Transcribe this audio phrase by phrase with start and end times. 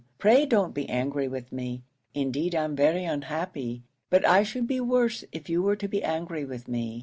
[0.17, 1.83] Pray don't be angry with me.
[2.15, 6.43] Indeed I'm very unhappy; but I should be worse if you were to be angry
[6.43, 6.99] with me.